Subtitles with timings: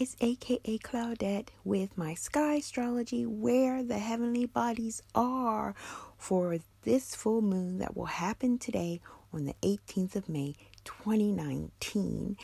[0.00, 5.74] it's AKA Claudette with my sky astrology where the heavenly bodies are
[6.16, 12.38] for this full moon that will happen today on the 18th of May 2019.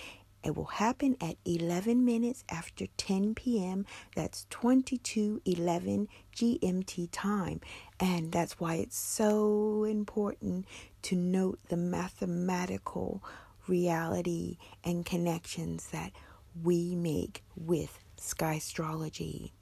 [0.44, 3.86] It will happen at 11 minutes after 10 p.m.
[4.14, 7.62] That's 2211 GMT time.
[7.98, 10.66] And that's why it's so important
[11.04, 13.24] to note the mathematical
[13.66, 16.12] reality and connections that
[16.62, 19.52] we make with sky astrology.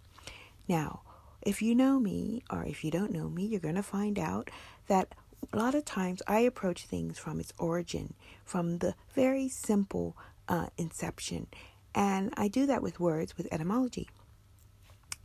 [0.68, 1.02] Now,
[1.42, 4.50] if you know me, or if you don't know me, you're going to find out
[4.86, 5.14] that
[5.52, 10.16] a lot of times I approach things from its origin, from the very simple
[10.48, 11.48] uh, inception.
[11.94, 14.08] And I do that with words, with etymology.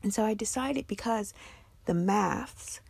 [0.04, 1.34] And so I decided because
[1.86, 2.82] the maths,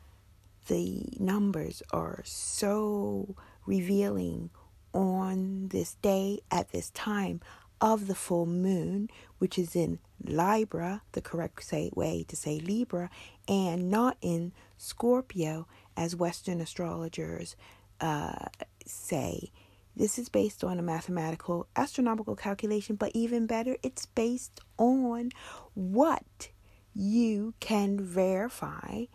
[0.68, 4.50] the numbers are so revealing
[4.94, 7.42] on this day at this time
[7.82, 13.10] of the full moon, which is in Libra, the correct way to say Libra,
[13.48, 17.56] and not in Scorpio, as Western astrologers
[18.02, 18.48] uh,
[18.86, 19.52] say.
[19.96, 25.32] This is based on a mathematical, astronomical calculation, but even better, it's based on
[25.74, 26.50] what
[26.96, 29.06] you can verify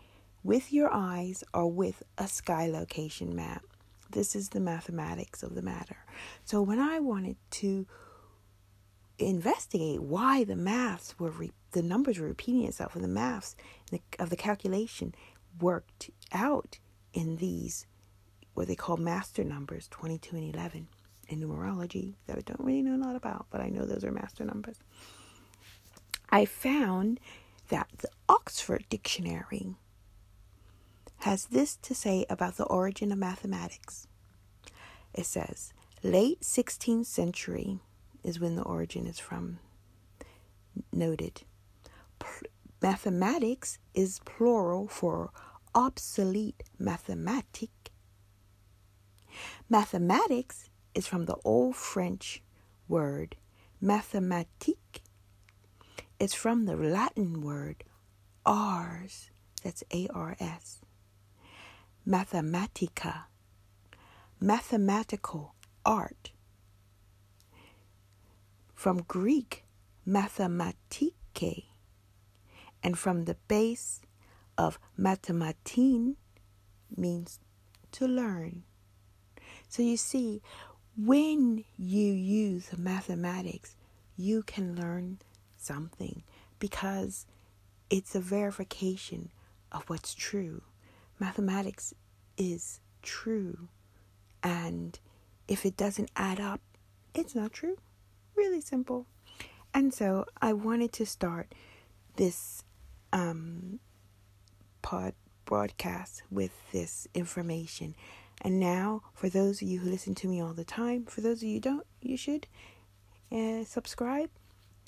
[0.42, 3.64] with your eyes or with a sky location map.
[4.10, 5.96] This is the mathematics of the matter.
[6.44, 7.86] So when I wanted to
[9.18, 13.56] investigate why the maths were re- the numbers were repeating itself and the maths
[14.18, 15.14] of the calculation
[15.60, 16.78] worked out
[17.12, 17.86] in these
[18.54, 20.88] what they call master numbers 22 and 11
[21.28, 24.12] in numerology that I don't really know a lot about, but I know those are
[24.12, 24.76] master numbers.
[26.30, 27.20] I found
[27.69, 29.74] that the Oxford Dictionary
[31.19, 34.06] has this to say about the origin of mathematics.
[35.14, 35.72] It says,
[36.03, 37.80] late 16th century
[38.24, 39.58] is when the origin is from
[40.92, 41.42] noted.
[42.18, 42.48] P-
[42.82, 45.30] mathematics is plural for
[45.74, 47.70] obsolete mathematic.
[49.68, 52.42] Mathematics is from the old French
[52.88, 53.36] word
[53.82, 55.00] mathematique.
[56.18, 57.84] It's from the Latin word
[58.46, 59.30] ars,
[59.62, 60.80] that's A R S.
[62.06, 63.24] Mathematica,
[64.41, 65.54] mathematical
[65.84, 66.30] art
[68.74, 69.64] from Greek
[70.06, 71.64] mathematike,
[72.82, 74.02] and from the base
[74.58, 76.16] of mathematin
[76.94, 77.40] means
[77.92, 78.64] to learn.
[79.68, 80.42] So you see,
[80.96, 83.76] when you use mathematics,
[84.16, 85.18] you can learn
[85.56, 86.22] something
[86.58, 87.26] because
[87.91, 89.30] it's a verification
[89.72, 90.62] of what's true.
[91.18, 91.94] Mathematics
[92.36, 93.68] is true.
[94.42, 94.98] And
[95.48, 96.60] if it doesn't add up,
[97.14, 97.76] it's not true
[98.37, 99.06] really simple.
[99.72, 101.53] And so I wanted to start
[102.17, 102.62] this
[103.12, 103.81] um,
[104.83, 105.15] pod
[105.45, 107.95] broadcast with this information.
[108.43, 111.43] And now, for those of you who listen to me all the time, for those
[111.43, 112.47] of you don't, you should
[113.33, 114.31] uh, subscribe.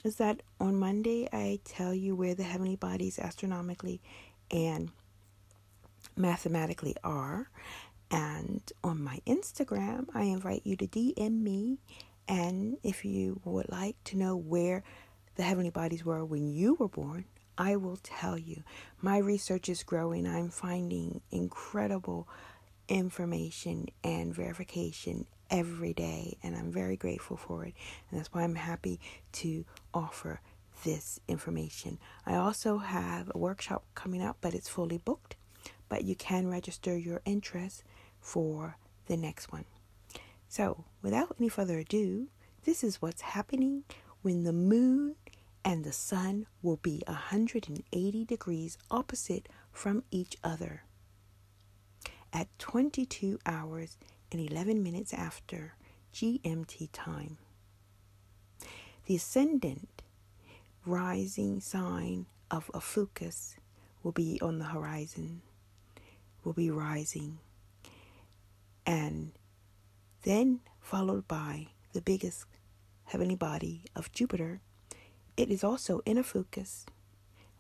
[0.05, 4.01] Is that on Monday I tell you where the heavenly bodies astronomically
[4.51, 4.91] and
[6.17, 7.51] mathematically are.
[8.11, 11.79] And on my Instagram, I invite you to DM me
[12.29, 14.83] and if you would like to know where
[15.37, 17.27] the heavenly bodies were when you were born,
[17.59, 18.63] I will tell you.
[19.01, 20.27] My research is growing.
[20.27, 22.29] I'm finding incredible
[22.89, 27.75] information and verification every day, and I'm very grateful for it.
[28.11, 29.01] And that's why I'm happy
[29.33, 30.41] to offer
[30.85, 31.99] this information.
[32.27, 35.37] I also have a workshop coming up, but it's fully booked.
[35.89, 37.85] But you can register your interest
[38.21, 39.65] for the next one.
[40.49, 42.29] So, without any further ado,
[42.65, 43.85] this is what's happening
[44.23, 45.17] when the moon
[45.65, 50.83] and the sun will be 180 degrees opposite from each other
[52.33, 53.97] at 22 hours
[54.31, 55.75] and 11 minutes after
[56.15, 57.39] GMT time.
[59.07, 60.03] The ascendant
[60.85, 63.57] rising sign of Ophiuchus
[64.03, 65.43] will be on the horizon,
[66.45, 67.39] will be rising,
[68.85, 69.33] and
[70.27, 72.47] then followed by the biggest
[73.05, 74.61] heavenly body of Jupiter.
[75.37, 76.85] It is also in Ophiuchus,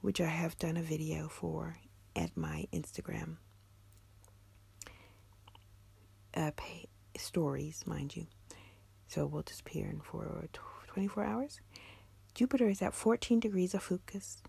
[0.00, 1.78] which I have done a video for
[2.16, 3.36] at my Instagram
[6.34, 6.50] uh,
[7.16, 8.26] stories, mind you.
[9.06, 10.48] So it will disappear in for
[10.88, 11.60] 24 hours.
[12.34, 14.42] Jupiter is at 14 degrees of Ophiuchus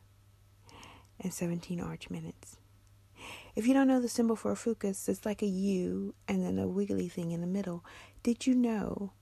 [1.19, 2.57] and 17 arch minutes.
[3.57, 6.67] If you don't know the symbol for Ophiuchus, it's like a U and then a
[6.67, 7.83] wiggly thing in the middle.
[8.21, 9.13] Did you know,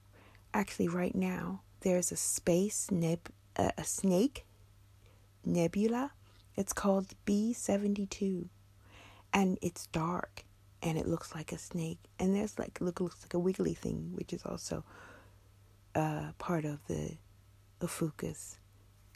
[0.54, 4.46] actually, right now, there's a space neb- uh, a snake
[5.46, 6.12] nebula.
[6.58, 8.50] It's called B72,
[9.32, 10.44] and it's dark
[10.84, 12.00] and it looks like a snake.
[12.20, 14.84] And there's like look looks like a wiggly thing, which is also
[15.96, 17.16] uh, part of the
[17.82, 18.58] Ophiuchus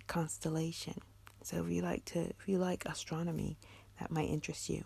[0.07, 1.01] constellation.
[1.43, 3.57] So if you like to, if you like astronomy,
[3.99, 4.85] that might interest you.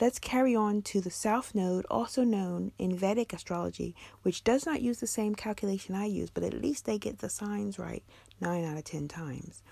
[0.00, 4.82] Let's carry on to the South Node, also known in Vedic astrology, which does not
[4.82, 8.02] use the same calculation I use, but at least they get the signs right
[8.40, 9.62] nine out of ten times.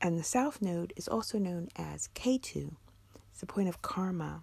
[0.00, 2.74] And the South Node is also known as Ketu.
[3.30, 4.42] It's the point of karma.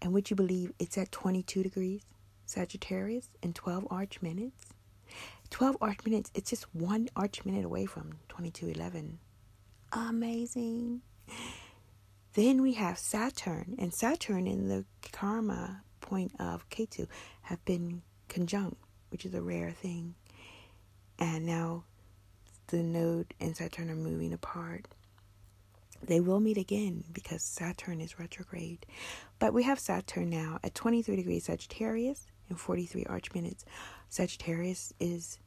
[0.00, 2.02] And would you believe it's at 22 degrees
[2.46, 4.66] Sagittarius and 12 arch minutes?
[5.50, 9.18] 12 arch minutes, it's just one arch minute away from 2211.
[9.92, 11.00] Amazing.
[12.34, 17.06] Then we have Saturn, and Saturn in the karma point of Ketu
[17.42, 18.76] have been conjunct,
[19.10, 20.14] which is a rare thing.
[21.18, 21.84] And now
[22.68, 24.86] the node and Saturn are moving apart.
[26.02, 28.86] They will meet again because Saturn is retrograde.
[29.38, 33.64] But we have Saturn now at 23 degrees Sagittarius and 43 arch minutes.
[34.08, 35.38] Sagittarius is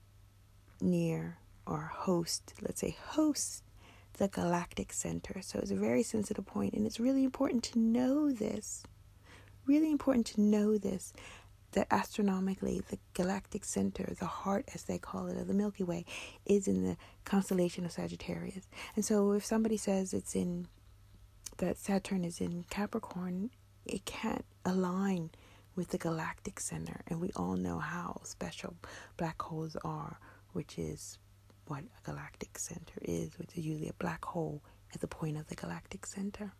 [0.81, 3.63] near or host, let's say host
[4.13, 5.41] the galactic center.
[5.41, 8.83] So it's a very sensitive point, and it's really important to know this.
[9.65, 11.13] Really important to know this
[11.73, 16.05] that astronomically, the galactic center, the heart, as they call it, of the Milky Way,
[16.45, 18.67] is in the constellation of Sagittarius.
[18.95, 20.67] And so, if somebody says it's in
[21.57, 23.51] that Saturn is in Capricorn,
[23.85, 25.31] it can't align
[25.75, 27.01] with the galactic center.
[27.07, 28.75] And we all know how special
[29.17, 30.19] black holes are,
[30.53, 31.17] which is
[31.71, 34.61] what a galactic center is, which is usually a black hole
[34.93, 36.51] at the point of the galactic center.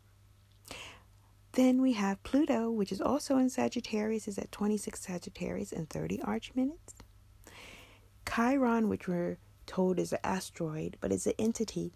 [1.51, 6.21] Then we have Pluto, which is also in Sagittarius, is at 26 Sagittarius and 30
[6.21, 6.95] arch minutes.
[8.25, 11.91] Chiron, which we're told is an asteroid, but it's an entity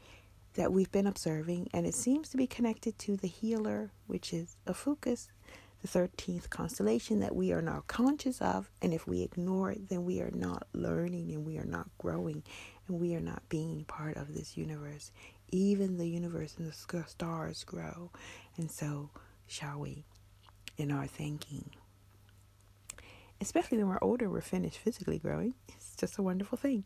[0.56, 4.57] that we've been observing, and it seems to be connected to the healer, which is
[4.67, 5.29] Ophiuchus,
[5.81, 8.69] the 13th constellation that we are now conscious of.
[8.81, 12.44] And if we ignore it, then we are not learning and we are not growing
[12.87, 15.11] and we are not being part of this universe.
[15.51, 18.11] Even the universe and the stars grow.
[18.57, 19.09] And so,
[19.47, 20.05] shall we,
[20.77, 21.69] in our thinking.
[23.41, 25.53] Especially when we're older, we're finished physically growing.
[25.67, 26.85] It's just a wonderful thing.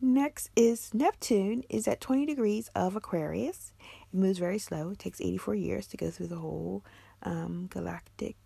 [0.00, 3.72] Next is Neptune is at 20 degrees of Aquarius.
[4.12, 4.90] It moves very slow.
[4.90, 6.84] It takes 84 years to go through the whole
[7.22, 8.36] um, galactic,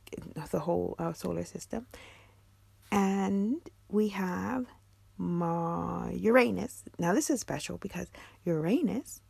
[0.51, 1.87] the whole uh, solar system.
[2.93, 4.67] And we have
[5.19, 6.85] my Uranus.
[6.99, 8.09] Now, this is special because
[8.45, 9.21] Uranus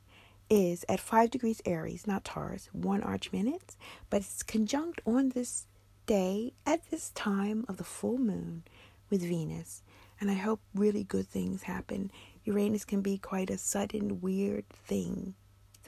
[0.48, 3.76] is at 5 degrees Aries, not Taurus, one arch minutes,
[4.10, 5.66] but it's conjunct on this
[6.06, 8.64] day at this time of the full moon
[9.10, 9.82] with Venus.
[10.20, 12.10] And I hope really good things happen.
[12.44, 15.34] Uranus can be quite a sudden, weird thing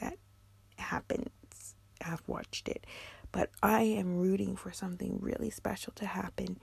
[0.00, 0.18] that
[0.76, 1.74] happens.
[2.04, 2.86] I've watched it.
[3.32, 6.58] But I am rooting for something really special to happen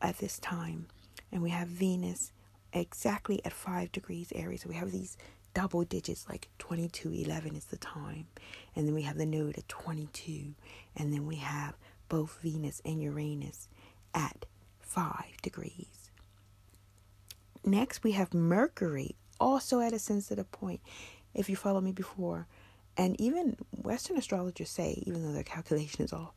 [0.00, 0.86] at this time.
[1.30, 2.32] And we have Venus
[2.72, 4.62] exactly at 5 degrees Aries.
[4.62, 5.16] So we have these
[5.54, 8.26] double digits like 2211 is the time.
[8.74, 10.54] And then we have the node at 22
[10.96, 11.74] and then we have
[12.08, 13.68] both venus and uranus
[14.14, 14.46] at
[14.80, 16.10] 5 degrees.
[17.64, 20.80] Next we have mercury also at a sensitive point
[21.34, 22.46] if you follow me before.
[22.96, 26.32] And even western astrologers say even though their calculation is off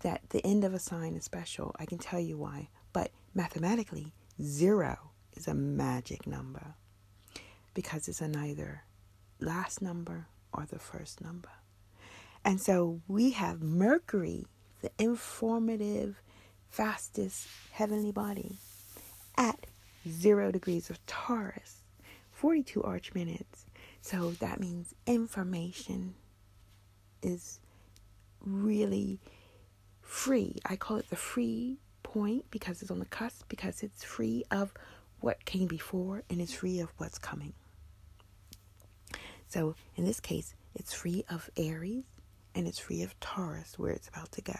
[0.00, 2.68] that the end of a sign is special i can tell you why.
[2.92, 6.74] But mathematically zero is a magic number
[7.74, 8.82] because it's a neither
[9.38, 11.50] last number or the first number.
[12.44, 14.46] And so we have Mercury,
[14.80, 16.22] the informative,
[16.68, 18.58] fastest heavenly body,
[19.36, 19.66] at
[20.08, 21.82] zero degrees of Taurus,
[22.32, 23.66] 42 arch minutes.
[24.00, 26.14] So that means information
[27.22, 27.60] is
[28.40, 29.20] really
[30.00, 30.56] free.
[30.64, 34.72] I call it the free point because it's on the cusp, because it's free of
[35.20, 37.52] what came before and it's free of what's coming.
[39.48, 42.04] So in this case, it's free of Aries
[42.54, 44.56] and it's free of Taurus, where it's about to go.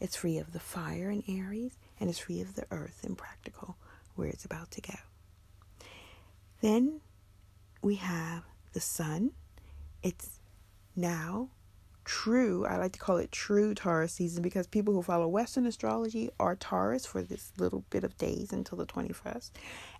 [0.00, 3.76] It's free of the fire in Aries and it's free of the earth in practical,
[4.14, 4.94] where it's about to go.
[6.60, 7.00] Then
[7.82, 9.32] we have the sun.
[10.02, 10.40] It's
[10.96, 11.48] now
[12.04, 16.30] true, I like to call it true Taurus season because people who follow Western astrology
[16.40, 19.50] are Taurus for this little bit of days until the 21st.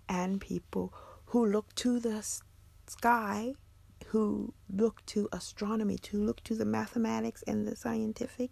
[0.07, 0.93] And people
[1.27, 2.23] who look to the
[2.87, 3.53] sky,
[4.07, 8.51] who look to astronomy, to look to the mathematics and the scientific,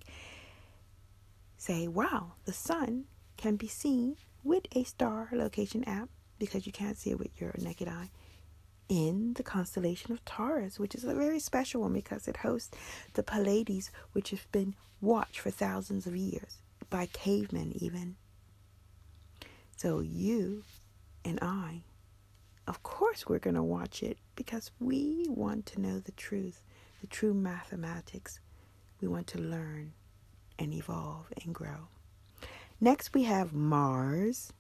[1.58, 3.06] say, wow, the sun
[3.38, 7.54] can be seen with a star location app because you can't see it with your
[7.60, 8.10] naked eye
[8.90, 12.76] in the constellation of Taurus, which is a very special one because it hosts
[13.14, 16.58] the Pleiades, which have been watched for thousands of years
[16.90, 18.18] by cavemen, even.
[19.78, 20.64] So, you
[21.24, 21.84] and I,
[22.68, 26.62] of course, we're going to watch it because we want to know the truth,
[27.02, 28.40] the true mathematics.
[29.02, 29.94] We want to learn
[30.60, 31.88] and evolve and grow.
[32.80, 34.54] Next, we have Mars.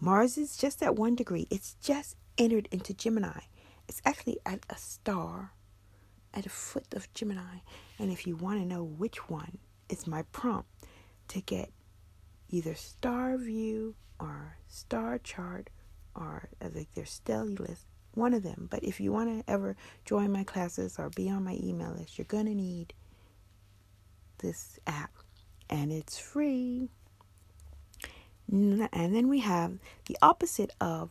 [0.00, 3.40] Mars is just at one degree, it's just entered into Gemini.
[3.88, 5.52] It's actually at a star
[6.34, 7.60] at the foot of Gemini.
[7.98, 10.68] And if you want to know which one, it's my prompt
[11.28, 11.70] to get
[12.50, 15.70] either star view or star chart
[16.16, 18.68] uh, like their stellar list, one of them.
[18.70, 22.18] But if you want to ever join my classes or be on my email list,
[22.18, 22.94] you're going to need
[24.38, 25.10] this app
[25.68, 26.88] and it's free.
[28.48, 31.10] And then we have the opposite of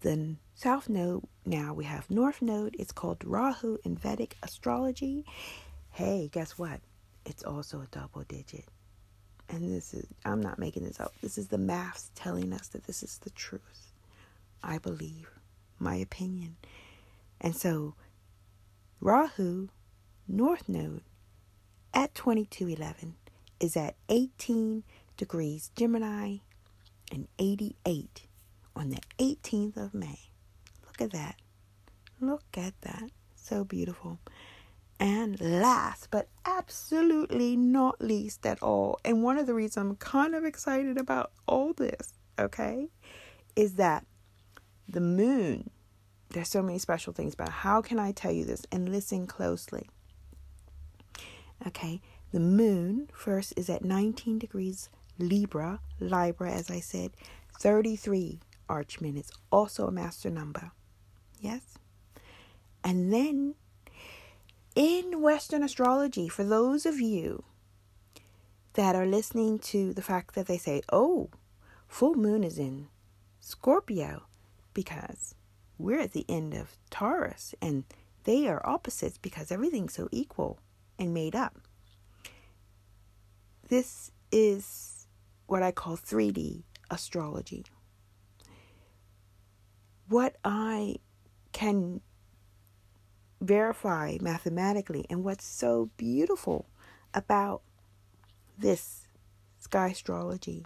[0.00, 1.22] the south node.
[1.46, 2.74] Now we have north node.
[2.78, 5.24] It's called Rahu in Vedic astrology.
[5.90, 6.80] Hey, guess what?
[7.24, 8.64] It's also a double digit.
[9.48, 11.12] And this is, I'm not making this up.
[11.22, 13.91] This is the maths telling us that this is the truth.
[14.62, 15.30] I believe,
[15.78, 16.56] my opinion.
[17.40, 17.94] And so,
[19.00, 19.68] Rahu,
[20.28, 21.02] North Node,
[21.94, 23.16] at 2211
[23.60, 24.84] is at 18
[25.16, 26.38] degrees Gemini
[27.10, 28.26] and 88
[28.74, 30.18] on the 18th of May.
[30.86, 31.36] Look at that.
[32.20, 33.10] Look at that.
[33.34, 34.18] So beautiful.
[34.98, 40.34] And last but absolutely not least at all, and one of the reasons I'm kind
[40.34, 42.88] of excited about all this, okay,
[43.56, 44.06] is that
[44.88, 45.70] the moon,
[46.30, 49.88] there's so many special things about how can I tell you this and listen closely.
[51.66, 52.00] Okay,
[52.32, 57.12] the moon first is at 19 degrees Libra, Libra, as I said,
[57.60, 60.72] 33 arch minutes, also a master number.
[61.38, 61.62] Yes?
[62.82, 63.54] And then
[64.74, 67.44] in Western astrology, for those of you
[68.72, 71.28] that are listening to the fact that they say, oh,
[71.86, 72.88] full moon is in
[73.40, 74.22] Scorpio,
[74.74, 75.34] because
[75.78, 77.84] we're at the end of Taurus and
[78.24, 80.60] they are opposites because everything's so equal
[80.98, 81.58] and made up.
[83.68, 85.06] This is
[85.46, 87.64] what I call 3D astrology.
[90.08, 90.96] What I
[91.52, 92.00] can
[93.40, 96.66] verify mathematically, and what's so beautiful
[97.12, 97.62] about
[98.56, 99.08] this
[99.58, 100.64] sky astrology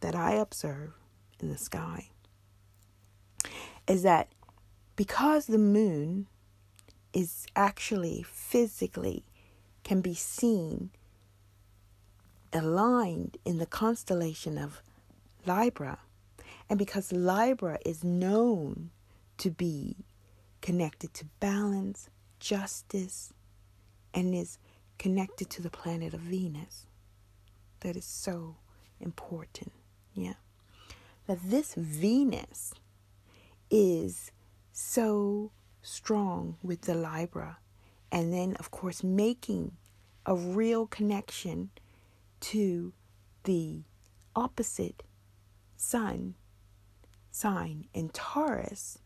[0.00, 0.94] that I observe
[1.40, 2.08] in the sky
[3.90, 4.28] is that
[4.94, 6.28] because the moon
[7.12, 9.24] is actually physically
[9.82, 10.90] can be seen
[12.52, 14.80] aligned in the constellation of
[15.44, 15.98] Libra.
[16.68, 18.90] And because Libra is known
[19.38, 19.96] to be
[20.60, 23.32] connected to balance, justice,
[24.14, 24.58] and is
[24.98, 26.86] connected to the planet of Venus,
[27.80, 28.54] that is so
[29.00, 29.72] important.
[30.14, 30.34] Yeah.
[31.26, 32.72] That this Venus
[33.70, 34.32] is
[34.72, 37.58] so strong with the Libra,
[38.12, 39.76] and then, of course, making
[40.26, 41.70] a real connection
[42.40, 42.92] to
[43.44, 43.82] the
[44.34, 45.02] opposite
[45.76, 46.34] sun
[47.30, 48.98] sign in Taurus.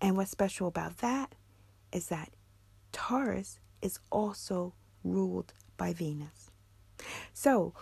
[0.00, 1.34] And what's special about that
[1.92, 2.30] is that
[2.92, 6.50] Taurus is also ruled by Venus.
[7.32, 7.74] So,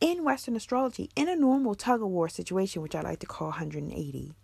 [0.00, 3.48] in Western astrology, in a normal tug of war situation, which I like to call
[3.48, 4.34] 180,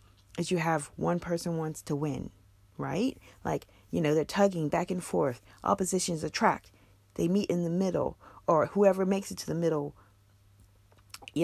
[0.40, 2.30] is you have one person wants to win,
[2.78, 3.16] right?
[3.44, 6.72] Like, you know, they're tugging back and forth, oppositions attract,
[7.14, 8.16] they meet in the middle,
[8.46, 9.94] or whoever makes it to the middle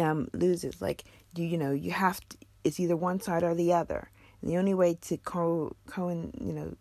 [0.01, 0.81] um, loses.
[0.81, 1.05] Like
[1.37, 2.37] you, you know, you have to.
[2.65, 4.11] It's either one side or the other.
[4.41, 6.75] And the only way to co, co, you know,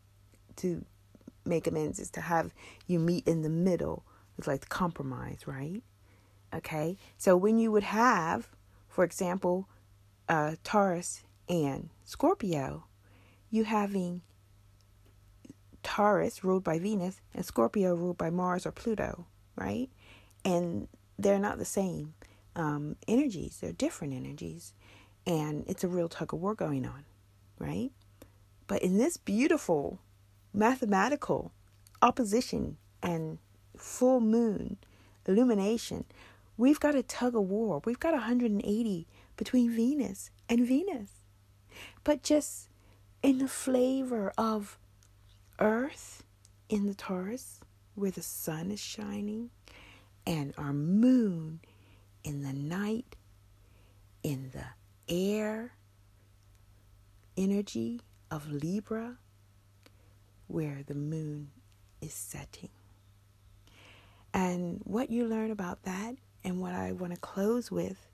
[0.57, 0.83] to
[1.45, 2.53] make amends is to have
[2.87, 4.03] you meet in the middle.
[4.37, 5.83] It's like the compromise, right?
[6.53, 6.97] Okay.
[7.17, 8.47] So when you would have,
[8.87, 9.67] for example,
[10.27, 12.85] uh, Taurus and Scorpio,
[13.49, 14.21] you having
[15.83, 19.89] Taurus ruled by Venus and Scorpio ruled by Mars or Pluto, right?
[20.43, 20.87] And
[21.17, 22.15] they're not the same
[22.55, 24.73] um, energies, they're different energies.
[25.27, 27.05] And it's a real tug of war going on,
[27.59, 27.91] right?
[28.67, 29.99] But in this beautiful
[30.53, 31.51] mathematical
[32.01, 33.39] opposition and
[33.77, 34.77] full moon
[35.27, 36.05] illumination,
[36.57, 37.81] we've got a tug of war.
[37.85, 41.24] We've got 180 between Venus and Venus.
[42.03, 42.69] But just
[43.21, 44.77] in the flavor of
[45.59, 46.23] Earth
[46.69, 47.59] in the Taurus,
[47.95, 49.49] where the sun is shining,
[50.27, 51.59] and our moon
[52.23, 53.15] in the night,
[54.23, 54.65] in the
[55.07, 55.73] air
[57.37, 58.01] energy
[58.31, 59.17] of Libra,
[60.47, 61.51] where the moon
[62.01, 62.69] is setting.
[64.33, 68.07] And what you learn about that, and what I want to close with,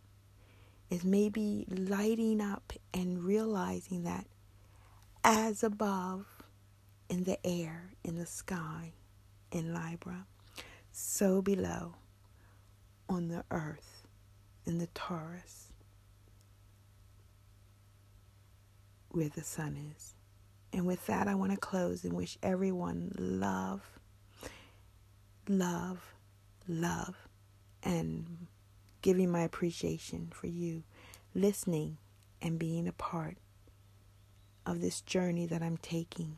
[0.92, 4.28] is maybe lighting up and realizing that
[5.24, 6.26] as above
[7.10, 8.92] in the air, in the sky,
[9.52, 10.26] in Libra,
[10.92, 11.96] so below
[13.08, 14.06] on the earth,
[14.66, 15.72] in the Taurus,
[19.10, 20.14] where the sun is.
[20.74, 23.82] And with that, I want to close and wish everyone love,
[25.48, 26.14] love,
[26.68, 27.16] love,
[27.84, 28.48] and
[29.02, 30.84] giving my appreciation for you
[31.34, 31.98] listening
[32.42, 33.38] and being a part
[34.66, 36.38] of this journey that I'm taking,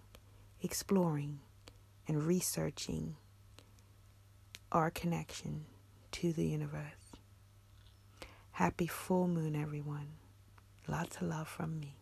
[0.61, 1.39] exploring
[2.07, 3.15] and researching
[4.71, 5.65] our connection
[6.11, 7.17] to the universe.
[8.51, 10.07] Happy full moon, everyone.
[10.87, 11.95] Lots of love from me.